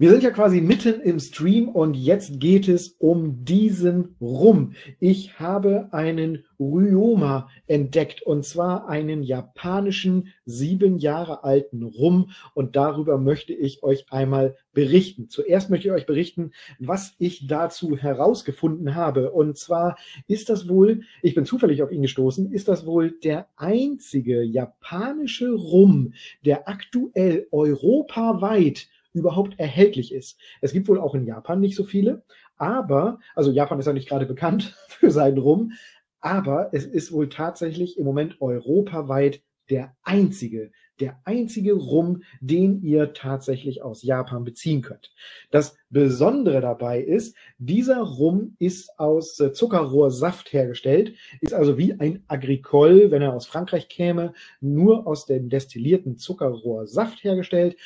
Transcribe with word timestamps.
Wir 0.00 0.08
sind 0.08 0.22
ja 0.22 0.30
quasi 0.30 0.62
mitten 0.62 1.02
im 1.02 1.20
Stream 1.20 1.68
und 1.68 1.92
jetzt 1.92 2.40
geht 2.40 2.68
es 2.68 2.96
um 2.98 3.44
diesen 3.44 4.16
Rum. 4.18 4.72
Ich 4.98 5.38
habe 5.38 5.92
einen 5.92 6.46
Ryoma 6.58 7.50
entdeckt 7.66 8.22
und 8.22 8.46
zwar 8.46 8.88
einen 8.88 9.22
japanischen 9.22 10.28
sieben 10.46 10.96
Jahre 10.96 11.44
alten 11.44 11.82
Rum 11.82 12.30
und 12.54 12.76
darüber 12.76 13.18
möchte 13.18 13.52
ich 13.52 13.82
euch 13.82 14.06
einmal 14.08 14.56
berichten. 14.72 15.28
Zuerst 15.28 15.68
möchte 15.68 15.88
ich 15.88 15.92
euch 15.92 16.06
berichten, 16.06 16.52
was 16.78 17.12
ich 17.18 17.46
dazu 17.46 17.94
herausgefunden 17.94 18.94
habe 18.94 19.32
und 19.32 19.58
zwar 19.58 19.98
ist 20.26 20.48
das 20.48 20.66
wohl, 20.66 21.02
ich 21.20 21.34
bin 21.34 21.44
zufällig 21.44 21.82
auf 21.82 21.92
ihn 21.92 22.00
gestoßen, 22.00 22.50
ist 22.50 22.68
das 22.68 22.86
wohl 22.86 23.18
der 23.22 23.48
einzige 23.56 24.42
japanische 24.44 25.52
Rum, 25.52 26.14
der 26.42 26.70
aktuell 26.70 27.48
europaweit 27.50 28.88
überhaupt 29.12 29.58
erhältlich 29.58 30.12
ist. 30.12 30.38
Es 30.60 30.72
gibt 30.72 30.88
wohl 30.88 31.00
auch 31.00 31.14
in 31.14 31.26
Japan 31.26 31.60
nicht 31.60 31.76
so 31.76 31.84
viele, 31.84 32.22
aber, 32.56 33.18
also 33.34 33.50
Japan 33.50 33.78
ist 33.78 33.86
ja 33.86 33.92
nicht 33.92 34.08
gerade 34.08 34.26
bekannt 34.26 34.76
für 34.88 35.10
seinen 35.10 35.38
Rum, 35.38 35.72
aber 36.20 36.70
es 36.72 36.84
ist 36.84 37.12
wohl 37.12 37.28
tatsächlich 37.28 37.98
im 37.98 38.04
Moment 38.04 38.40
europaweit 38.40 39.42
der 39.70 39.96
einzige, 40.02 40.72
der 40.98 41.18
einzige 41.24 41.72
Rum, 41.72 42.22
den 42.40 42.82
ihr 42.82 43.14
tatsächlich 43.14 43.82
aus 43.82 44.02
Japan 44.02 44.44
beziehen 44.44 44.82
könnt. 44.82 45.12
Das 45.50 45.76
Besondere 45.88 46.60
dabei 46.60 47.00
ist, 47.00 47.34
dieser 47.58 48.02
Rum 48.02 48.56
ist 48.58 48.98
aus 48.98 49.40
äh, 49.40 49.52
Zuckerrohrsaft 49.52 50.52
hergestellt, 50.52 51.14
ist 51.40 51.54
also 51.54 51.78
wie 51.78 51.98
ein 51.98 52.24
Agricole, 52.28 53.10
wenn 53.10 53.22
er 53.22 53.32
aus 53.32 53.46
Frankreich 53.46 53.88
käme, 53.88 54.34
nur 54.60 55.06
aus 55.06 55.24
dem 55.24 55.48
destillierten 55.48 56.18
Zuckerrohrsaft 56.18 57.24
hergestellt 57.24 57.76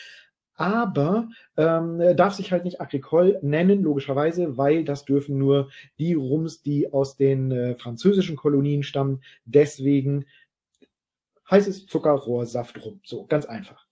aber 0.56 1.28
ähm, 1.56 2.00
darf 2.16 2.34
sich 2.34 2.52
halt 2.52 2.64
nicht 2.64 2.80
Agricole 2.80 3.38
nennen, 3.42 3.82
logischerweise, 3.82 4.56
weil 4.56 4.84
das 4.84 5.05
dürfen 5.05 5.38
nur 5.38 5.70
die 5.98 6.14
Rums, 6.14 6.62
die 6.62 6.92
aus 6.92 7.16
den 7.16 7.50
äh, 7.50 7.74
französischen 7.77 8.36
Kolonien 8.36 8.82
stammen. 8.82 9.22
Deswegen 9.44 10.27
heißt 11.50 11.69
es 11.69 11.86
Zuckerrohrsaft 11.86 12.84
rum. 12.84 13.00
So, 13.05 13.27
ganz 13.27 13.47
einfach. 13.47 13.86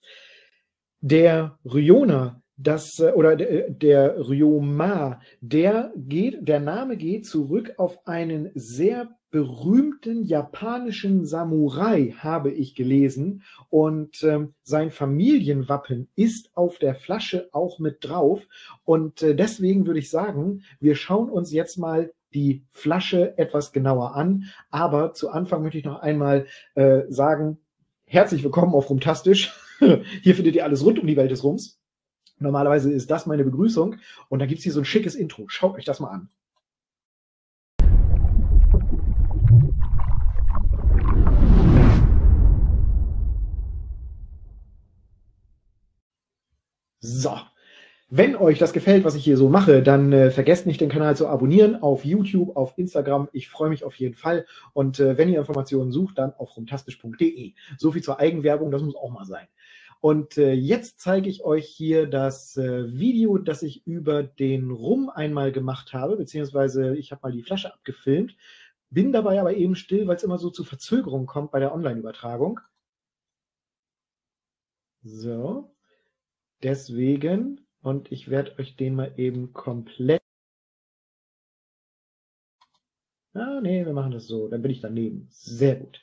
Der 1.00 1.58
Ryona, 1.64 2.41
das, 2.62 2.98
äh, 3.00 3.12
oder 3.12 3.36
der, 3.36 3.70
der 3.70 4.28
Ryoma, 4.28 5.20
der 5.40 5.92
geht, 5.96 6.46
der 6.46 6.60
Name 6.60 6.96
geht 6.96 7.26
zurück 7.26 7.74
auf 7.76 8.06
einen 8.06 8.50
sehr 8.54 9.08
berühmten 9.30 10.24
japanischen 10.24 11.24
Samurai 11.24 12.14
habe 12.18 12.50
ich 12.50 12.74
gelesen 12.74 13.42
und 13.70 14.22
ähm, 14.22 14.52
sein 14.62 14.90
Familienwappen 14.90 16.08
ist 16.14 16.50
auf 16.54 16.78
der 16.78 16.94
Flasche 16.94 17.48
auch 17.52 17.78
mit 17.78 17.98
drauf 18.00 18.46
und 18.84 19.22
äh, 19.22 19.34
deswegen 19.34 19.86
würde 19.86 20.00
ich 20.00 20.10
sagen, 20.10 20.64
wir 20.80 20.96
schauen 20.96 21.30
uns 21.30 21.50
jetzt 21.50 21.78
mal 21.78 22.12
die 22.34 22.62
Flasche 22.70 23.36
etwas 23.38 23.72
genauer 23.72 24.14
an, 24.14 24.44
aber 24.70 25.14
zu 25.14 25.30
Anfang 25.30 25.62
möchte 25.62 25.78
ich 25.78 25.84
noch 25.84 26.00
einmal 26.00 26.46
äh, 26.74 27.02
sagen, 27.08 27.58
herzlich 28.04 28.44
willkommen 28.44 28.74
auf 28.74 28.90
Rumtastisch. 28.90 29.54
Hier 30.22 30.34
findet 30.34 30.54
ihr 30.54 30.64
alles 30.64 30.84
rund 30.84 30.98
um 30.98 31.06
die 31.06 31.16
Welt 31.16 31.30
des 31.30 31.42
Rums. 31.42 31.81
Normalerweise 32.38 32.92
ist 32.92 33.10
das 33.10 33.26
meine 33.26 33.44
Begrüßung 33.44 33.96
und 34.28 34.38
da 34.38 34.46
gibt's 34.46 34.64
hier 34.64 34.72
so 34.72 34.80
ein 34.80 34.84
schickes 34.84 35.14
Intro. 35.14 35.44
Schaut 35.48 35.76
euch 35.76 35.84
das 35.84 36.00
mal 36.00 36.10
an. 36.10 36.28
So. 47.02 47.36
Wenn 48.14 48.36
euch 48.36 48.58
das 48.58 48.74
gefällt, 48.74 49.04
was 49.04 49.14
ich 49.14 49.24
hier 49.24 49.38
so 49.38 49.48
mache, 49.48 49.82
dann 49.82 50.12
äh, 50.12 50.30
vergesst 50.30 50.66
nicht, 50.66 50.82
den 50.82 50.90
Kanal 50.90 51.16
zu 51.16 51.28
abonnieren 51.28 51.82
auf 51.82 52.04
YouTube, 52.04 52.54
auf 52.56 52.76
Instagram. 52.76 53.30
Ich 53.32 53.48
freue 53.48 53.70
mich 53.70 53.84
auf 53.84 53.94
jeden 53.94 54.14
Fall. 54.14 54.44
Und 54.74 55.00
äh, 55.00 55.16
wenn 55.16 55.30
ihr 55.30 55.38
Informationen 55.38 55.92
sucht, 55.92 56.18
dann 56.18 56.34
auf 56.34 56.54
rumtastisch.de. 56.54 57.54
So 57.78 57.90
viel 57.90 58.02
zur 58.02 58.20
Eigenwerbung, 58.20 58.70
das 58.70 58.82
muss 58.82 58.96
auch 58.96 59.10
mal 59.10 59.24
sein. 59.24 59.46
Und 60.02 60.36
äh, 60.36 60.52
jetzt 60.52 61.00
zeige 61.00 61.30
ich 61.30 61.44
euch 61.44 61.66
hier 61.68 62.06
das 62.06 62.56
äh, 62.56 62.92
Video, 62.92 63.38
das 63.38 63.62
ich 63.62 63.86
über 63.86 64.22
den 64.22 64.70
Rum 64.70 65.08
einmal 65.10 65.52
gemacht 65.52 65.92
habe, 65.92 66.16
beziehungsweise 66.16 66.96
ich 66.96 67.12
habe 67.12 67.20
mal 67.22 67.32
die 67.32 67.42
Flasche 67.42 67.72
abgefilmt, 67.72 68.36
bin 68.90 69.12
dabei 69.12 69.40
aber 69.40 69.54
eben 69.54 69.76
still, 69.76 70.06
weil 70.06 70.16
es 70.16 70.24
immer 70.24 70.38
so 70.38 70.50
zu 70.50 70.64
Verzögerungen 70.64 71.26
kommt 71.26 71.52
bei 71.52 71.60
der 71.60 71.72
Online-Übertragung. 71.74 72.60
So, 75.04 75.72
Deswegen, 76.62 77.66
und 77.82 78.12
ich 78.12 78.30
werde 78.30 78.58
euch 78.58 78.76
den 78.76 78.94
mal 78.94 79.12
eben 79.16 79.52
komplett. 79.52 80.22
Ah, 83.34 83.60
nee, 83.60 83.84
wir 83.84 83.92
machen 83.92 84.12
das 84.12 84.26
so. 84.26 84.48
Dann 84.48 84.62
bin 84.62 84.70
ich 84.70 84.80
daneben. 84.80 85.26
Sehr 85.30 85.76
gut. 85.76 86.02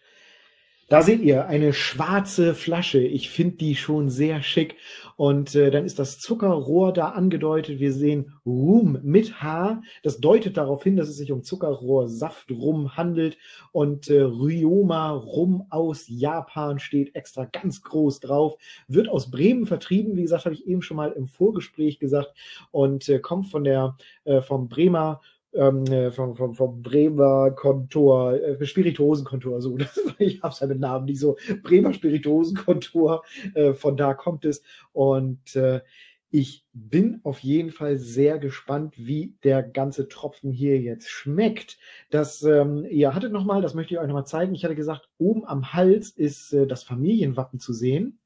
Da 0.89 1.03
seht 1.03 1.21
ihr 1.21 1.45
eine 1.45 1.71
schwarze 1.71 2.55
Flasche. 2.55 2.99
Ich 2.99 3.29
finde 3.29 3.57
die 3.57 3.75
schon 3.75 4.09
sehr 4.09 4.41
schick. 4.41 4.75
Und 5.17 5.53
äh, 5.53 5.69
dann 5.69 5.85
ist 5.85 5.99
das 5.99 6.17
Zuckerrohr 6.17 6.91
da 6.93 7.09
angedeutet. 7.09 7.79
Wir 7.79 7.93
sehen 7.93 8.33
Rum 8.43 8.97
mit 9.03 9.39
H. 9.39 9.83
Das 10.01 10.19
deutet 10.19 10.57
darauf 10.57 10.81
hin, 10.81 10.95
dass 10.95 11.07
es 11.07 11.17
sich 11.17 11.31
um 11.31 11.43
Zuckerrohrsaft 11.43 12.49
rum 12.49 12.97
handelt. 12.97 13.37
Und 13.71 14.09
äh, 14.09 14.21
Ryoma 14.21 15.11
Rum 15.11 15.67
aus 15.69 16.05
Japan 16.07 16.79
steht 16.79 17.15
extra 17.15 17.45
ganz 17.45 17.83
groß 17.83 18.19
drauf. 18.21 18.57
Wird 18.87 19.09
aus 19.09 19.29
Bremen 19.29 19.67
vertrieben. 19.67 20.15
Wie 20.15 20.23
gesagt, 20.23 20.45
habe 20.45 20.55
ich 20.55 20.65
eben 20.65 20.81
schon 20.81 20.97
mal 20.97 21.11
im 21.11 21.27
Vorgespräch 21.27 21.99
gesagt. 21.99 22.33
Und 22.71 23.07
äh, 23.09 23.19
kommt 23.19 23.51
von 23.51 23.63
der, 23.63 23.95
äh, 24.23 24.41
vom 24.41 24.69
Bremer 24.69 25.21
ähm, 25.53 25.85
äh, 25.85 26.11
vom, 26.11 26.35
vom, 26.35 26.53
vom 26.53 26.81
Bremer 26.81 27.51
Kontor, 27.51 28.33
äh, 28.33 28.65
Spirituosenkontor, 28.65 29.61
so, 29.61 29.77
ich 30.19 30.41
hab's 30.41 30.59
ja 30.59 30.67
mit 30.67 30.79
Namen 30.79 31.05
nicht 31.05 31.19
so, 31.19 31.37
Bremer 31.63 31.93
Spirituosenkontor, 31.93 33.23
äh, 33.55 33.73
von 33.73 33.97
da 33.97 34.13
kommt 34.13 34.45
es 34.45 34.61
und 34.91 35.55
äh, 35.55 35.81
ich 36.31 36.63
bin 36.73 37.21
auf 37.23 37.39
jeden 37.39 37.71
Fall 37.71 37.97
sehr 37.97 38.37
gespannt, 38.37 38.93
wie 38.97 39.35
der 39.43 39.63
ganze 39.63 40.07
Tropfen 40.07 40.51
hier 40.51 40.79
jetzt 40.79 41.09
schmeckt. 41.09 41.79
Das, 42.11 42.43
ähm, 42.43 42.85
ihr 42.87 43.15
hattet 43.15 43.31
nochmal, 43.31 43.63
das 43.63 43.73
möchte 43.73 43.95
ich 43.95 43.99
euch 43.99 44.07
nochmal 44.07 44.27
zeigen, 44.27 44.53
ich 44.53 44.63
hatte 44.63 44.75
gesagt, 44.75 45.09
oben 45.17 45.43
am 45.45 45.73
Hals 45.73 46.11
ist 46.11 46.53
äh, 46.53 46.67
das 46.67 46.83
Familienwappen 46.83 47.59
zu 47.59 47.73
sehen. 47.73 48.19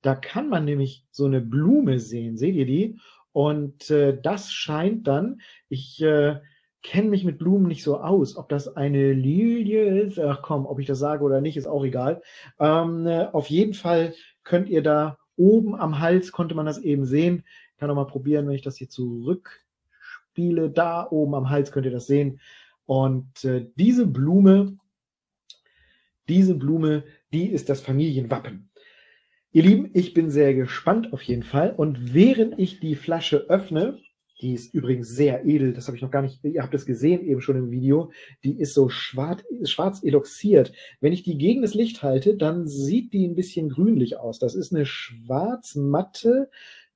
Da 0.00 0.14
kann 0.14 0.48
man 0.48 0.64
nämlich 0.64 1.04
so 1.10 1.24
eine 1.26 1.40
Blume 1.40 1.98
sehen, 1.98 2.36
seht 2.36 2.54
ihr 2.54 2.66
die? 2.66 2.98
Und 3.32 3.90
äh, 3.90 4.18
das 4.20 4.52
scheint 4.52 5.06
dann, 5.06 5.40
ich 5.68 6.00
äh, 6.02 6.40
kenne 6.82 7.08
mich 7.08 7.24
mit 7.24 7.38
Blumen 7.38 7.66
nicht 7.66 7.82
so 7.82 7.98
aus. 7.98 8.36
Ob 8.36 8.48
das 8.48 8.76
eine 8.76 9.12
Lilie 9.12 10.02
ist, 10.02 10.18
ach 10.18 10.42
komm, 10.42 10.66
ob 10.66 10.78
ich 10.78 10.86
das 10.86 10.98
sage 10.98 11.24
oder 11.24 11.40
nicht, 11.40 11.56
ist 11.56 11.66
auch 11.66 11.84
egal. 11.84 12.22
Ähm, 12.58 13.06
äh, 13.06 13.26
auf 13.32 13.48
jeden 13.48 13.74
Fall 13.74 14.14
könnt 14.44 14.68
ihr 14.68 14.82
da 14.82 15.18
oben 15.36 15.74
am 15.74 16.00
Hals, 16.00 16.32
konnte 16.32 16.54
man 16.54 16.66
das 16.66 16.78
eben 16.78 17.04
sehen. 17.04 17.44
Ich 17.72 17.78
kann 17.78 17.90
auch 17.90 17.94
mal 17.94 18.06
probieren, 18.06 18.46
wenn 18.46 18.54
ich 18.54 18.62
das 18.62 18.76
hier 18.76 18.88
zurückspiele. 18.88 20.70
Da 20.70 21.06
oben 21.10 21.34
am 21.34 21.50
Hals 21.50 21.72
könnt 21.72 21.86
ihr 21.86 21.92
das 21.92 22.06
sehen. 22.06 22.40
Und 22.86 23.44
äh, 23.44 23.66
diese 23.76 24.06
Blume, 24.06 24.78
diese 26.28 26.54
Blume, 26.54 27.04
die 27.32 27.46
ist 27.46 27.68
das 27.68 27.80
Familienwappen. 27.80 28.70
Ihr 29.52 29.62
Lieben, 29.64 29.90
ich 29.94 30.14
bin 30.14 30.30
sehr 30.30 30.54
gespannt 30.54 31.12
auf 31.12 31.22
jeden 31.22 31.42
Fall. 31.42 31.72
Und 31.76 32.14
während 32.14 32.58
ich 32.58 32.80
die 32.80 32.94
Flasche 32.94 33.46
öffne, 33.48 33.98
die 34.40 34.54
ist 34.54 34.72
übrigens 34.74 35.08
sehr 35.08 35.44
edel, 35.44 35.72
das 35.72 35.86
habe 35.86 35.96
ich 35.96 36.02
noch 36.02 36.10
gar 36.10 36.22
nicht, 36.22 36.42
ihr 36.44 36.62
habt 36.62 36.74
es 36.74 36.86
gesehen 36.86 37.24
eben 37.26 37.40
schon 37.40 37.56
im 37.56 37.70
Video. 37.70 38.10
Die 38.42 38.58
ist 38.58 38.74
so 38.74 38.88
schwarz, 38.88 39.42
schwarz 39.64 40.02
eloxiert. 40.02 40.72
Wenn 41.00 41.12
ich 41.12 41.22
die 41.22 41.36
gegen 41.36 41.62
das 41.62 41.74
Licht 41.74 42.02
halte, 42.02 42.36
dann 42.36 42.66
sieht 42.66 43.12
die 43.12 43.26
ein 43.26 43.34
bisschen 43.34 43.68
grünlich 43.68 44.18
aus. 44.18 44.38
Das 44.38 44.54
ist 44.54 44.74
eine 44.74 44.86
schwarz-matte 44.86 46.50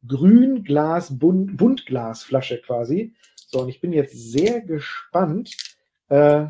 Grünglas, 0.07 1.19
Bunt, 1.19 1.57
Buntglasflasche 1.57 2.59
quasi. 2.59 3.15
So, 3.37 3.61
und 3.61 3.69
ich 3.69 3.81
bin 3.81 3.93
jetzt 3.93 4.33
sehr 4.33 4.61
gespannt. 4.61 5.57
Äh, 6.09 6.47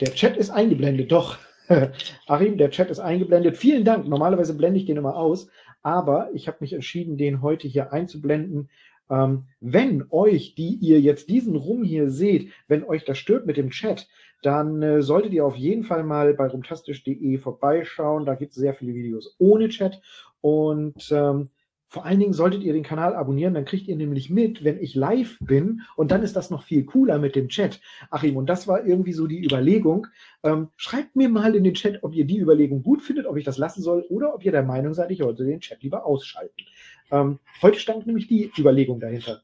der 0.00 0.14
Chat 0.14 0.36
ist 0.36 0.50
eingeblendet, 0.50 1.12
doch. 1.12 1.38
Achim, 2.26 2.58
der 2.58 2.70
Chat 2.70 2.90
ist 2.90 2.98
eingeblendet. 2.98 3.56
Vielen 3.56 3.84
Dank. 3.84 4.06
Normalerweise 4.06 4.54
blende 4.54 4.80
ich 4.80 4.86
den 4.86 4.96
immer 4.96 5.16
aus, 5.16 5.48
aber 5.82 6.30
ich 6.32 6.48
habe 6.48 6.58
mich 6.60 6.72
entschieden, 6.72 7.16
den 7.16 7.42
heute 7.42 7.68
hier 7.68 7.92
einzublenden, 7.92 8.68
ähm, 9.10 9.44
wenn 9.60 10.04
euch, 10.10 10.54
die 10.54 10.74
ihr 10.74 11.00
jetzt 11.00 11.28
diesen 11.28 11.56
Rum 11.56 11.84
hier 11.84 12.10
seht, 12.10 12.50
wenn 12.68 12.84
euch 12.84 13.04
das 13.04 13.18
stört 13.18 13.46
mit 13.46 13.56
dem 13.56 13.70
Chat, 13.70 14.08
dann 14.42 14.82
äh, 14.82 15.02
solltet 15.02 15.32
ihr 15.32 15.46
auf 15.46 15.56
jeden 15.56 15.84
Fall 15.84 16.02
mal 16.02 16.34
bei 16.34 16.46
rumtastisch.de 16.46 17.38
vorbeischauen. 17.38 18.24
Da 18.24 18.34
gibt 18.34 18.52
es 18.52 18.56
sehr 18.56 18.74
viele 18.74 18.94
Videos 18.94 19.36
ohne 19.38 19.68
Chat. 19.68 20.00
Und 20.40 21.10
ähm, 21.12 21.50
vor 21.92 22.06
allen 22.06 22.20
Dingen 22.20 22.32
solltet 22.32 22.62
ihr 22.62 22.72
den 22.72 22.82
Kanal 22.82 23.14
abonnieren, 23.14 23.52
dann 23.52 23.66
kriegt 23.66 23.86
ihr 23.86 23.96
nämlich 23.96 24.30
mit, 24.30 24.64
wenn 24.64 24.80
ich 24.80 24.94
live 24.94 25.36
bin. 25.40 25.82
Und 25.94 26.10
dann 26.10 26.22
ist 26.22 26.34
das 26.34 26.48
noch 26.48 26.62
viel 26.62 26.84
cooler 26.84 27.18
mit 27.18 27.36
dem 27.36 27.48
Chat. 27.48 27.82
Achim, 28.10 28.38
und 28.38 28.46
das 28.46 28.66
war 28.66 28.86
irgendwie 28.86 29.12
so 29.12 29.26
die 29.26 29.44
Überlegung. 29.44 30.06
Ähm, 30.42 30.68
schreibt 30.76 31.16
mir 31.16 31.28
mal 31.28 31.54
in 31.54 31.64
den 31.64 31.74
Chat, 31.74 32.02
ob 32.02 32.14
ihr 32.14 32.24
die 32.24 32.40
Überlegung 32.40 32.82
gut 32.82 33.02
findet, 33.02 33.26
ob 33.26 33.36
ich 33.36 33.44
das 33.44 33.58
lassen 33.58 33.82
soll 33.82 34.06
oder 34.08 34.34
ob 34.34 34.42
ihr 34.42 34.52
der 34.52 34.62
Meinung 34.62 34.94
seid, 34.94 35.10
ich 35.10 35.18
sollte 35.18 35.44
den 35.44 35.60
Chat 35.60 35.82
lieber 35.82 36.06
ausschalten. 36.06 36.64
Ähm, 37.12 37.38
heute 37.60 37.78
stand 37.78 38.06
nämlich 38.06 38.26
die 38.26 38.50
Überlegung 38.58 38.98
dahinter. 38.98 39.42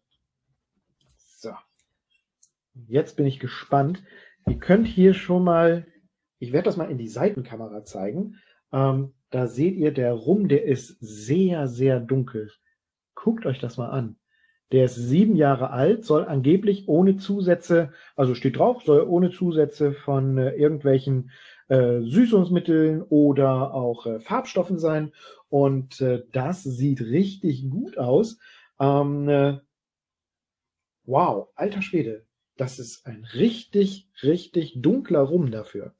So. 1.19 1.51
Jetzt 2.89 3.17
bin 3.17 3.27
ich 3.27 3.39
gespannt. 3.39 4.03
Ihr 4.49 4.59
könnt 4.59 4.89
hier 4.89 5.13
schon 5.13 5.45
mal, 5.45 5.87
ich 6.39 6.53
werde 6.53 6.65
das 6.65 6.79
mal 6.79 6.91
in 6.91 6.97
die 6.97 7.09
Seitenkamera 7.09 7.85
zeigen. 7.85 8.41
Ähm, 8.73 9.13
da 9.31 9.47
seht 9.47 9.77
ihr, 9.77 9.93
der 9.93 10.15
Rum, 10.15 10.49
der 10.49 10.65
ist 10.65 10.97
sehr, 11.01 11.69
sehr 11.69 12.01
dunkel. 12.01 12.51
Guckt 13.15 13.45
euch 13.45 13.59
das 13.59 13.77
mal 13.77 13.91
an. 13.91 14.17
Der 14.73 14.85
ist 14.85 14.95
sieben 14.95 15.37
Jahre 15.37 15.71
alt, 15.71 16.05
soll 16.05 16.25
angeblich 16.25 16.89
ohne 16.89 17.17
Zusätze, 17.17 17.93
also 18.17 18.35
steht 18.35 18.59
drauf, 18.59 18.83
soll 18.83 19.03
ohne 19.03 19.31
Zusätze 19.31 19.93
von 19.93 20.39
äh, 20.39 20.51
irgendwelchen 20.53 21.31
äh, 21.69 22.01
Süßungsmitteln 22.01 23.03
oder 23.03 23.75
auch 23.75 24.07
äh, 24.07 24.21
Farbstoffen 24.21 24.79
sein. 24.79 25.13
Und 25.49 26.01
äh, 26.01 26.25
das 26.33 26.63
sieht 26.63 27.01
richtig 27.01 27.69
gut 27.71 27.99
aus. 27.99 28.39
Ähm, 28.81 29.29
äh, 29.29 29.59
wow, 31.05 31.49
alter 31.55 31.83
Schwede. 31.83 32.27
Das 32.57 32.79
ist 32.79 33.07
ein 33.07 33.25
richtig, 33.35 34.09
richtig 34.23 34.81
dunkler 34.83 35.21
Rum 35.21 35.51
dafür. 35.51 35.95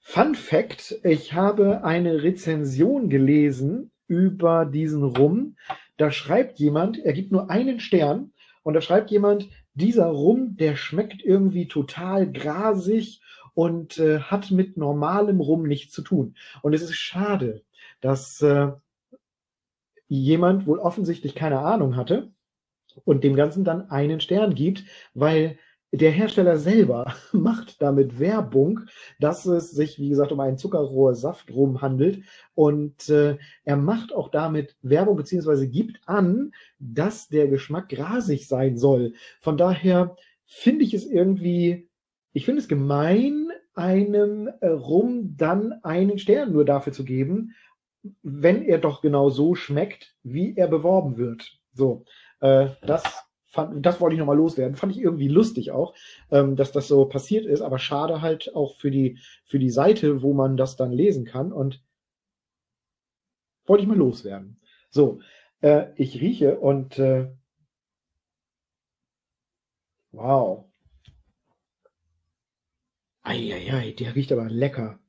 Fun 0.00 0.34
Fact, 0.34 1.00
ich 1.02 1.32
habe 1.32 1.84
eine 1.84 2.22
Rezension 2.22 3.10
gelesen 3.10 3.90
über 4.06 4.64
diesen 4.64 5.02
Rum. 5.02 5.56
Da 5.96 6.10
schreibt 6.10 6.58
jemand, 6.58 6.98
er 6.98 7.12
gibt 7.12 7.32
nur 7.32 7.50
einen 7.50 7.80
Stern 7.80 8.32
und 8.62 8.74
da 8.74 8.80
schreibt 8.80 9.10
jemand, 9.10 9.48
dieser 9.74 10.06
Rum, 10.06 10.56
der 10.56 10.76
schmeckt 10.76 11.22
irgendwie 11.22 11.68
total 11.68 12.30
grasig 12.30 13.20
und 13.56 13.98
äh, 13.98 14.20
hat 14.20 14.50
mit 14.50 14.76
normalem 14.76 15.40
Rum 15.40 15.62
nichts 15.62 15.94
zu 15.94 16.02
tun. 16.02 16.36
Und 16.60 16.74
es 16.74 16.82
ist 16.82 16.94
schade, 16.94 17.62
dass 18.02 18.42
äh, 18.42 18.72
jemand 20.08 20.66
wohl 20.66 20.78
offensichtlich 20.78 21.34
keine 21.34 21.60
Ahnung 21.60 21.96
hatte 21.96 22.30
und 23.06 23.24
dem 23.24 23.34
Ganzen 23.34 23.64
dann 23.64 23.88
einen 23.90 24.20
Stern 24.20 24.54
gibt, 24.54 24.84
weil 25.14 25.58
der 25.90 26.10
Hersteller 26.10 26.58
selber 26.58 27.14
macht 27.32 27.80
damit 27.80 28.20
Werbung, 28.20 28.80
dass 29.20 29.46
es 29.46 29.70
sich, 29.70 29.98
wie 29.98 30.10
gesagt, 30.10 30.32
um 30.32 30.40
einen 30.40 30.58
Zuckerrohrsaftrum 30.58 31.80
handelt. 31.80 32.24
Und 32.54 33.08
äh, 33.08 33.38
er 33.64 33.76
macht 33.76 34.14
auch 34.14 34.28
damit 34.28 34.76
Werbung 34.82 35.16
beziehungsweise 35.16 35.66
gibt 35.66 35.98
an, 36.04 36.52
dass 36.78 37.28
der 37.28 37.48
Geschmack 37.48 37.88
grasig 37.88 38.48
sein 38.48 38.76
soll. 38.76 39.14
Von 39.40 39.56
daher 39.56 40.14
finde 40.44 40.84
ich 40.84 40.92
es 40.92 41.06
irgendwie, 41.06 41.88
ich 42.34 42.44
finde 42.44 42.60
es 42.60 42.68
gemein, 42.68 43.45
einem 43.76 44.48
äh, 44.60 44.68
Rum 44.68 45.36
dann 45.36 45.72
einen 45.84 46.18
Stern 46.18 46.52
nur 46.52 46.64
dafür 46.64 46.92
zu 46.92 47.04
geben, 47.04 47.54
wenn 48.22 48.62
er 48.62 48.78
doch 48.78 49.02
genau 49.02 49.30
so 49.30 49.54
schmeckt, 49.54 50.14
wie 50.22 50.56
er 50.56 50.68
beworben 50.68 51.16
wird. 51.16 51.58
So, 51.72 52.04
äh, 52.40 52.68
das 52.82 53.02
fand, 53.46 53.84
das 53.84 54.00
wollte 54.00 54.14
ich 54.14 54.18
nochmal 54.18 54.36
loswerden. 54.36 54.76
Fand 54.76 54.92
ich 54.92 55.02
irgendwie 55.02 55.28
lustig 55.28 55.72
auch, 55.72 55.94
ähm, 56.30 56.56
dass 56.56 56.72
das 56.72 56.88
so 56.88 57.06
passiert 57.06 57.46
ist, 57.46 57.62
aber 57.62 57.78
schade 57.78 58.22
halt 58.22 58.54
auch 58.54 58.76
für 58.76 58.90
die, 58.90 59.18
für 59.44 59.58
die 59.58 59.70
Seite, 59.70 60.22
wo 60.22 60.32
man 60.34 60.56
das 60.56 60.76
dann 60.76 60.92
lesen 60.92 61.24
kann 61.24 61.52
und 61.52 61.82
wollte 63.66 63.82
ich 63.82 63.88
mal 63.88 63.96
loswerden. 63.96 64.60
So, 64.90 65.20
äh, 65.60 65.86
ich 65.96 66.20
rieche 66.20 66.58
und 66.60 66.98
äh, 66.98 67.28
wow. 70.12 70.65
Eieiei, 73.26 73.92
der 73.92 74.14
riecht 74.14 74.30
aber 74.30 74.48
lecker. 74.48 75.00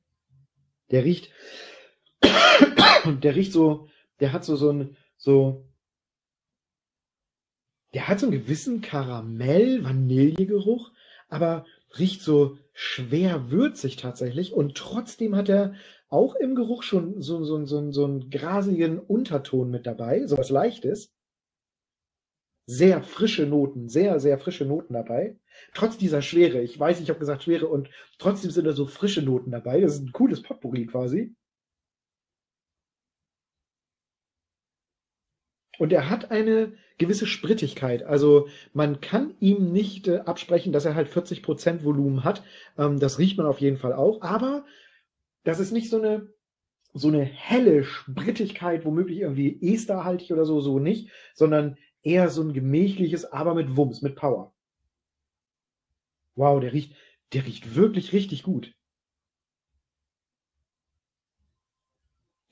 Der 0.90 1.04
riecht, 1.04 1.30
der 3.22 3.36
riecht 3.36 3.52
so, 3.52 3.88
der 4.18 4.32
hat 4.32 4.44
so, 4.44 4.56
so 4.56 4.72
ein, 4.72 4.96
so, 5.16 5.64
der 7.94 8.08
hat 8.08 8.18
so 8.18 8.26
einen 8.26 8.32
gewissen 8.32 8.80
Karamell-Vanillegeruch, 8.80 10.90
aber 11.28 11.64
riecht 11.96 12.22
so 12.22 12.58
schwer 12.72 13.52
würzig 13.52 13.94
tatsächlich 13.96 14.52
und 14.52 14.76
trotzdem 14.76 15.36
hat 15.36 15.48
er 15.48 15.74
auch 16.08 16.34
im 16.34 16.56
Geruch 16.56 16.82
schon 16.82 17.22
so, 17.22 17.44
so, 17.44 17.64
so, 17.66 17.92
so 17.92 18.04
einen 18.04 18.30
grasigen 18.30 18.98
Unterton 18.98 19.70
mit 19.70 19.86
dabei, 19.86 20.26
so 20.26 20.36
was 20.36 20.50
Leichtes. 20.50 21.14
Sehr 22.70 23.02
frische 23.02 23.46
Noten, 23.46 23.88
sehr, 23.88 24.20
sehr 24.20 24.38
frische 24.38 24.64
Noten 24.66 24.92
dabei. 24.92 25.36
Trotz 25.72 25.96
dieser 25.96 26.20
Schwere, 26.22 26.60
ich 26.60 26.78
weiß, 26.78 27.00
ich 27.00 27.08
habe 27.08 27.18
gesagt 27.18 27.42
Schwere 27.42 27.66
und 27.66 27.88
trotzdem 28.18 28.50
sind 28.50 28.66
da 28.66 28.72
so 28.74 28.86
frische 28.86 29.22
Noten 29.22 29.50
dabei. 29.50 29.80
Das 29.80 29.94
ist 29.94 30.02
ein 30.02 30.12
cooles 30.12 30.42
Potpourri 30.42 30.86
quasi. 30.86 31.34
Und 35.78 35.92
er 35.92 36.10
hat 36.10 36.30
eine 36.30 36.72
gewisse 36.98 37.26
Sprittigkeit. 37.26 38.02
Also 38.02 38.48
man 38.74 39.00
kann 39.00 39.34
ihm 39.40 39.72
nicht 39.72 40.08
äh, 40.08 40.18
absprechen, 40.18 40.72
dass 40.72 40.84
er 40.84 40.94
halt 40.94 41.08
40% 41.08 41.84
Volumen 41.84 42.24
hat. 42.24 42.42
Ähm, 42.76 42.98
das 42.98 43.18
riecht 43.18 43.38
man 43.38 43.46
auf 43.46 43.60
jeden 43.60 43.76
Fall 43.78 43.92
auch. 43.94 44.20
Aber 44.20 44.64
das 45.44 45.60
ist 45.60 45.72
nicht 45.72 45.90
so 45.90 45.98
eine, 45.98 46.28
so 46.94 47.08
eine 47.08 47.24
helle 47.24 47.84
Sprittigkeit, 47.84 48.84
womöglich 48.84 49.20
irgendwie 49.20 49.58
esterhaltig 49.62 50.32
oder 50.32 50.44
so, 50.44 50.60
so 50.60 50.78
nicht, 50.80 51.10
sondern 51.34 51.78
eher 52.08 52.30
so 52.30 52.42
ein 52.42 52.54
gemächliches, 52.54 53.26
aber 53.26 53.54
mit 53.54 53.76
Wumms, 53.76 54.02
mit 54.02 54.16
Power. 54.16 54.54
Wow, 56.34 56.60
der 56.60 56.72
riecht, 56.72 56.94
der 57.32 57.44
riecht 57.44 57.74
wirklich 57.74 58.12
richtig 58.12 58.42
gut. 58.42 58.74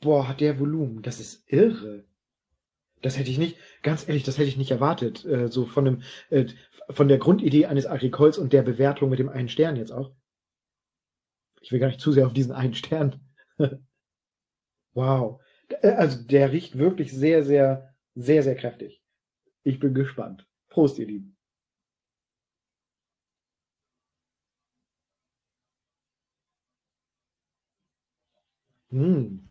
Boah, 0.01 0.29
hat 0.29 0.41
der 0.41 0.61
Volumen. 0.61 1.03
Das 1.03 1.21
ist 1.21 1.51
irre. 1.51 2.05
Das 3.03 3.19
hätte 3.19 3.31
ich 3.31 3.39
nicht, 3.39 3.57
ganz 3.83 4.07
ehrlich, 4.07 4.25
das 4.25 4.39
hätte 4.39 4.49
ich 4.49 4.57
nicht 4.57 4.71
erwartet. 4.71 5.25
Äh, 5.25 5.49
so 5.49 5.67
von 5.67 5.85
dem, 5.85 6.03
äh, 6.31 6.47
von 6.91 7.09
der 7.09 7.19
Grundidee 7.19 7.67
eines 7.67 7.87
Agrikols 7.87 8.39
und 8.39 8.53
der 8.53 8.63
Bewertung 8.63 9.11
mit 9.11 9.19
dem 9.19 9.29
einen 9.29 9.49
Stern 9.49 9.77
jetzt 9.77 9.93
auch. 9.93 10.13
Ich 11.61 11.73
will 11.73 11.81
gar 11.81 11.89
nicht 11.89 12.01
zu 12.01 12.13
sehr 12.13 12.27
auf 12.27 12.33
diesen 12.33 12.53
einen 12.53 12.75
Stern. 12.75 13.21
wow. 14.95 15.41
Äh, 15.83 15.91
also 15.91 16.23
der 16.23 16.53
riecht 16.53 16.79
wirklich 16.79 17.13
sehr, 17.13 17.45
sehr, 17.45 17.95
sehr, 18.15 18.43
sehr 18.43 18.57
kräftig. 18.57 19.03
Ich 19.67 19.81
bin 19.81 19.95
gespannt. 19.95 20.47
Prost, 20.69 20.97
ihr 21.01 21.07
Lieben. 21.07 21.37
Hm. 28.91 29.49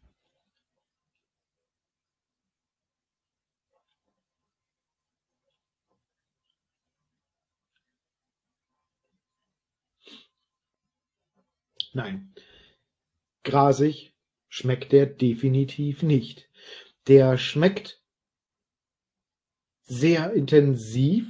Nein. 11.91 12.33
Grasig 13.43 14.13
schmeckt 14.47 14.93
der 14.93 15.07
definitiv 15.07 16.03
nicht. 16.03 16.49
Der 17.07 17.37
schmeckt 17.37 18.01
sehr 19.85 20.33
intensiv. 20.33 21.27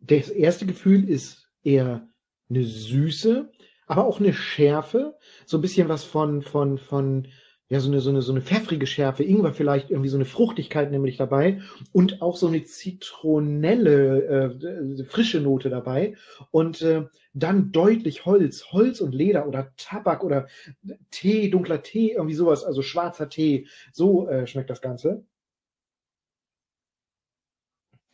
Das 0.00 0.28
erste 0.28 0.66
Gefühl 0.66 1.08
ist 1.08 1.48
eher 1.62 2.08
eine 2.48 2.64
Süße, 2.64 3.50
aber 3.86 4.06
auch 4.06 4.20
eine 4.20 4.32
Schärfe. 4.32 5.16
So 5.46 5.58
ein 5.58 5.62
bisschen 5.62 5.88
was 5.88 6.04
von, 6.04 6.42
von, 6.42 6.78
von, 6.78 7.28
ja, 7.68 7.80
so 7.80 7.90
eine, 7.90 8.00
so 8.00 8.10
eine, 8.10 8.22
so 8.22 8.32
eine 8.32 8.42
pfeffrige 8.42 8.86
Schärfe. 8.86 9.24
Ingwer 9.24 9.52
vielleicht 9.52 9.90
irgendwie 9.90 10.08
so 10.08 10.16
eine 10.16 10.24
Fruchtigkeit 10.24 10.90
nämlich 10.90 11.16
dabei 11.16 11.60
und 11.92 12.22
auch 12.22 12.36
so 12.36 12.46
eine 12.46 12.62
zitronelle, 12.64 14.58
äh, 14.60 15.04
frische 15.04 15.40
Note 15.40 15.70
dabei. 15.70 16.14
Und 16.50 16.82
äh, 16.82 17.06
dann 17.34 17.72
deutlich 17.72 18.26
Holz, 18.26 18.72
Holz 18.72 19.00
und 19.00 19.14
Leder 19.14 19.48
oder 19.48 19.72
Tabak 19.76 20.22
oder 20.22 20.48
Tee, 21.10 21.50
dunkler 21.50 21.82
Tee, 21.82 22.12
irgendwie 22.12 22.34
sowas, 22.34 22.62
also 22.62 22.82
schwarzer 22.82 23.28
Tee. 23.28 23.66
So 23.92 24.28
äh, 24.28 24.46
schmeckt 24.46 24.70
das 24.70 24.82
Ganze. 24.82 25.24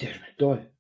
Der 0.00 0.14
schmeckt 0.14 0.40
doll. 0.40 0.72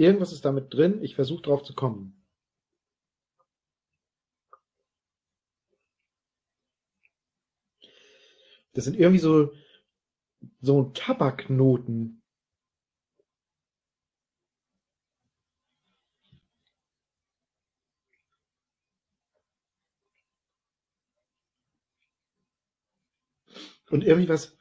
Irgendwas 0.00 0.32
ist 0.32 0.44
damit 0.46 0.72
drin, 0.72 1.02
ich 1.02 1.14
versuche 1.14 1.42
drauf 1.42 1.62
zu 1.62 1.74
kommen. 1.74 2.24
Das 8.72 8.84
sind 8.84 8.96
irgendwie 8.98 9.18
so, 9.18 9.52
so 10.62 10.84
Tabaknoten. 10.94 12.19
Und 23.90 24.04
irgendwie 24.04 24.28
was, 24.28 24.56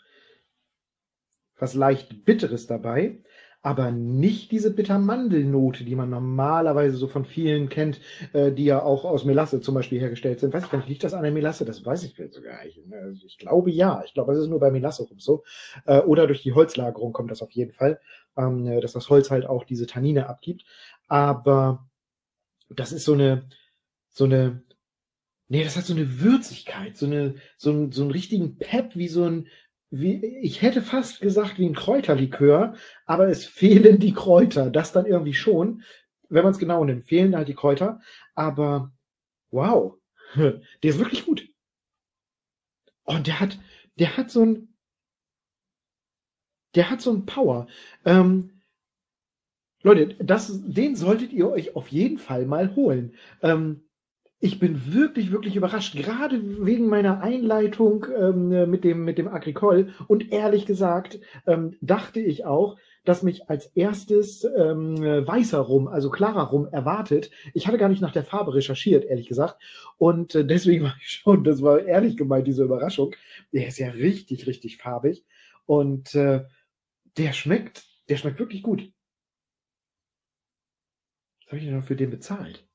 was 1.58 1.74
leicht 1.74 2.26
Bitteres 2.26 2.68
dabei, 2.68 3.20
aber 3.62 3.92
nicht 3.92 4.52
diese 4.52 4.74
Bittermandelnote, 4.74 5.84
die 5.84 5.96
man 5.96 6.10
normalerweise 6.10 6.96
so 6.96 7.08
von 7.08 7.26
vielen 7.26 7.68
kennt, 7.68 8.00
äh, 8.32 8.54
die 8.54 8.64
ja 8.64 8.82
auch 8.82 9.04
aus 9.04 9.26
Melasse 9.26 9.60
zum 9.60 9.76
Beispiel 9.76 10.00
hergestellt 10.00 10.40
sind. 10.40 10.54
Weiß 10.54 10.64
ich 10.64 10.72
gar 10.72 10.78
nicht, 10.78 10.88
liegt 10.88 11.04
das 11.04 11.14
an 11.14 11.24
der 11.24 11.34
Melasse? 11.34 11.66
Das 11.66 11.86
weiß 11.86 12.04
ich 12.04 12.16
vielleicht 12.16 12.34
sogar 12.34 12.64
nicht. 12.64 12.80
Also 12.94 13.26
ich 13.26 13.38
glaube 13.38 13.70
ja. 13.70 14.02
Ich 14.06 14.14
glaube, 14.14 14.32
es 14.32 14.40
ist 14.40 14.48
nur 14.48 14.60
bei 14.60 14.72
Melasse 14.72 15.04
rum 15.04 15.20
so. 15.20 15.44
Äh, 15.86 16.00
oder 16.00 16.26
durch 16.26 16.42
die 16.42 16.54
Holzlagerung 16.54 17.12
kommt 17.12 17.32
das 17.32 17.42
auf 17.42 17.52
jeden 17.52 17.74
Fall, 17.74 18.00
ähm, 18.38 18.66
äh, 18.66 18.80
dass 18.80 18.94
das 18.94 19.10
Holz 19.10 19.30
halt 19.30 19.46
auch 19.46 19.66
diese 19.66 19.88
Tannine 19.88 20.30
abgibt. 20.30 20.64
Aber 21.10 21.90
das 22.70 22.94
ist 22.94 23.04
so 23.04 23.14
eine, 23.14 23.50
so 24.10 24.24
eine, 24.24 24.64
nee, 25.50 25.64
das 25.64 25.76
hat 25.76 25.86
so 25.86 25.94
eine 25.94 26.22
Würzigkeit, 26.22 26.96
so 26.96 27.06
eine, 27.08 27.36
so, 27.58 27.72
ein, 27.72 27.92
so 27.92 28.04
einen 28.04 28.12
richtigen 28.12 28.58
Pep, 28.58 28.96
wie 28.96 29.08
so 29.08 29.26
ein, 29.26 29.48
wie, 29.90 30.24
ich 30.42 30.62
hätte 30.62 30.82
fast 30.82 31.20
gesagt 31.20 31.58
wie 31.58 31.66
ein 31.66 31.76
Kräuterlikör, 31.76 32.76
aber 33.06 33.28
es 33.28 33.46
fehlen 33.46 34.00
die 34.00 34.14
Kräuter. 34.14 34.70
Das 34.70 34.92
dann 34.92 35.08
irgendwie 35.08 35.34
schon. 35.34 35.84
Wenn 36.30 36.44
man 36.44 36.54
es 36.54 36.60
genau 36.60 36.86
nimmt, 36.86 37.06
fehlen 37.06 37.36
halt 37.36 37.48
die 37.48 37.56
Kräuter. 37.56 38.00
Aber 38.36 38.94
wow, 39.50 39.98
der 40.36 40.62
ist 40.84 41.00
wirklich 41.00 41.26
gut. 41.26 41.48
Und 43.04 43.26
der 43.26 43.40
hat, 43.40 43.58
der 43.96 44.16
hat 44.16 44.30
so 44.30 44.46
ein, 44.46 44.76
der 46.76 46.92
hat 46.92 47.02
so 47.02 47.12
ein 47.12 47.26
Power. 47.26 47.68
Ähm, 48.06 48.62
Leute, 49.82 50.14
das, 50.24 50.62
den 50.64 50.96
solltet 50.96 51.34
ihr 51.34 51.50
euch 51.50 51.76
auf 51.76 51.88
jeden 51.88 52.20
Fall 52.20 52.46
mal 52.46 52.76
holen. 52.76 53.16
Ähm, 53.42 53.89
ich 54.42 54.58
bin 54.60 54.94
wirklich, 54.94 55.32
wirklich 55.32 55.58
überrascht, 55.58 55.96
gerade 55.98 56.66
wegen 56.66 56.88
meiner 56.88 57.22
Einleitung 57.22 58.06
ähm, 58.18 58.70
mit 58.70 58.86
dem, 58.86 59.04
mit 59.04 59.18
dem 59.18 59.28
Agricole. 59.28 59.94
Und 60.08 60.32
ehrlich 60.32 60.66
gesagt, 60.66 61.20
ähm, 61.46 61.76
dachte 61.82 62.22
ich 62.22 62.46
auch, 62.46 62.78
dass 63.04 63.22
mich 63.22 63.50
als 63.50 63.66
erstes 63.76 64.46
ähm, 64.46 64.98
weißer 64.98 65.60
Rum, 65.60 65.88
also 65.88 66.10
klarer 66.10 66.50
Rum 66.50 66.68
erwartet. 66.68 67.32
Ich 67.54 67.68
hatte 67.68 67.78
gar 67.78 67.90
nicht 67.90 68.02
nach 68.02 68.14
der 68.14 68.24
Farbe 68.24 68.54
recherchiert, 68.54 69.04
ehrlich 69.04 69.28
gesagt. 69.28 69.62
Und 69.98 70.36
äh, 70.36 70.46
deswegen 70.46 70.84
war 70.86 70.96
ich 71.02 71.10
schon, 71.10 71.44
das 71.44 71.62
war 71.62 71.82
ehrlich 71.82 72.16
gemeint, 72.16 72.48
diese 72.48 72.64
Überraschung. 72.64 73.16
Der 73.52 73.68
ist 73.68 73.78
ja 73.78 73.90
richtig, 73.90 74.48
richtig 74.48 74.78
farbig. 74.78 75.26
Und 75.66 76.16
äh, 76.16 76.46
der 77.18 77.34
schmeckt, 77.34 77.86
der 78.08 78.16
schmeckt 78.16 78.40
wirklich 78.40 78.64
gut. 78.64 78.90
Was 81.42 81.48
habe 81.48 81.58
ich 81.58 81.66
denn 81.66 81.76
noch 81.76 81.84
für 81.84 81.96
den 81.96 82.12
bezahlt? 82.12 82.69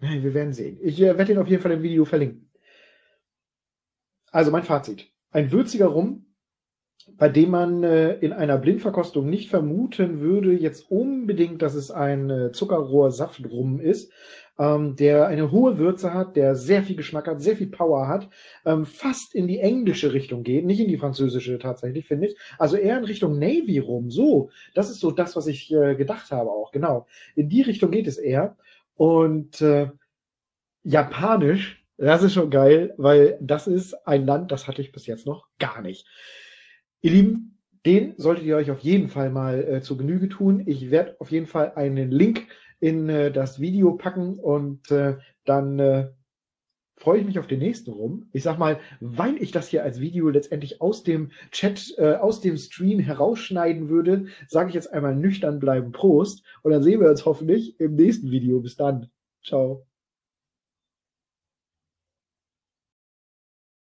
Wir 0.00 0.34
werden 0.34 0.52
sehen. 0.52 0.78
Ich 0.82 1.00
äh, 1.00 1.16
werde 1.16 1.32
ihn 1.32 1.38
auf 1.38 1.48
jeden 1.48 1.62
Fall 1.62 1.72
im 1.72 1.82
Video 1.82 2.04
verlinken. 2.04 2.50
Also 4.32 4.50
mein 4.50 4.62
Fazit. 4.62 5.08
Ein 5.30 5.52
würziger 5.52 5.86
Rum, 5.86 6.26
bei 7.16 7.28
dem 7.28 7.50
man 7.50 7.82
äh, 7.82 8.14
in 8.14 8.32
einer 8.32 8.58
Blindverkostung 8.58 9.28
nicht 9.28 9.50
vermuten 9.50 10.20
würde, 10.20 10.52
jetzt 10.52 10.90
unbedingt, 10.90 11.62
dass 11.62 11.74
es 11.74 11.90
ein 11.90 12.30
äh, 12.30 12.52
Zuckerrohr-Saftrum 12.52 13.80
ist, 13.80 14.12
ähm, 14.58 14.96
der 14.96 15.26
eine 15.26 15.50
hohe 15.50 15.78
Würze 15.78 16.14
hat, 16.14 16.36
der 16.36 16.54
sehr 16.54 16.82
viel 16.82 16.96
Geschmack 16.96 17.26
hat, 17.26 17.40
sehr 17.40 17.56
viel 17.56 17.68
Power 17.68 18.08
hat, 18.08 18.28
ähm, 18.64 18.84
fast 18.84 19.34
in 19.34 19.48
die 19.48 19.58
englische 19.58 20.12
Richtung 20.12 20.42
geht, 20.42 20.64
nicht 20.64 20.80
in 20.80 20.88
die 20.88 20.98
französische 20.98 21.58
tatsächlich, 21.58 22.06
finde 22.06 22.28
ich. 22.28 22.36
Also 22.58 22.76
eher 22.76 22.98
in 22.98 23.04
Richtung 23.04 23.38
Navy 23.38 23.78
Rum. 23.78 24.10
So, 24.10 24.50
das 24.74 24.90
ist 24.90 25.00
so 25.00 25.10
das, 25.10 25.36
was 25.36 25.46
ich 25.46 25.72
äh, 25.72 25.94
gedacht 25.94 26.30
habe 26.30 26.50
auch, 26.50 26.70
genau. 26.72 27.06
In 27.34 27.48
die 27.48 27.62
Richtung 27.62 27.90
geht 27.90 28.06
es 28.06 28.18
eher. 28.18 28.56
Und 29.00 29.62
äh, 29.62 29.88
Japanisch, 30.82 31.82
das 31.96 32.22
ist 32.22 32.34
schon 32.34 32.50
geil, 32.50 32.92
weil 32.98 33.38
das 33.40 33.66
ist 33.66 33.94
ein 34.06 34.26
Land, 34.26 34.52
das 34.52 34.68
hatte 34.68 34.82
ich 34.82 34.92
bis 34.92 35.06
jetzt 35.06 35.24
noch 35.24 35.46
gar 35.58 35.80
nicht. 35.80 36.06
Ihr 37.00 37.12
Lieben, 37.12 37.58
den 37.86 38.12
solltet 38.18 38.44
ihr 38.44 38.56
euch 38.56 38.70
auf 38.70 38.80
jeden 38.80 39.08
Fall 39.08 39.30
mal 39.30 39.64
äh, 39.64 39.80
zu 39.80 39.96
Genüge 39.96 40.28
tun. 40.28 40.64
Ich 40.66 40.90
werde 40.90 41.16
auf 41.18 41.30
jeden 41.30 41.46
Fall 41.46 41.72
einen 41.76 42.10
Link 42.10 42.46
in 42.78 43.08
äh, 43.08 43.32
das 43.32 43.58
Video 43.58 43.94
packen 43.94 44.38
und 44.38 44.90
äh, 44.90 45.16
dann 45.46 45.78
äh, 45.78 46.10
freue 47.00 47.18
ich 47.18 47.26
mich 47.26 47.38
auf 47.38 47.46
den 47.46 47.58
nächsten 47.58 47.90
rum. 47.90 48.28
Ich 48.32 48.42
sag 48.42 48.58
mal, 48.58 48.78
weil 49.00 49.42
ich 49.42 49.50
das 49.50 49.68
hier 49.68 49.82
als 49.82 50.00
Video 50.00 50.28
letztendlich 50.28 50.80
aus 50.80 51.02
dem 51.02 51.30
Chat, 51.50 51.94
äh, 51.96 52.14
aus 52.14 52.40
dem 52.40 52.56
Stream 52.58 53.00
herausschneiden 53.00 53.88
würde, 53.88 54.26
sage 54.48 54.68
ich 54.68 54.74
jetzt 54.74 54.92
einmal 54.92 55.16
nüchtern 55.16 55.58
bleiben 55.58 55.92
Prost 55.92 56.44
und 56.62 56.70
dann 56.72 56.82
sehen 56.82 57.00
wir 57.00 57.08
uns 57.08 57.24
hoffentlich 57.24 57.80
im 57.80 57.96
nächsten 57.96 58.30
Video. 58.30 58.60
Bis 58.60 58.76
dann. 58.76 59.10
Ciao. 59.42 59.89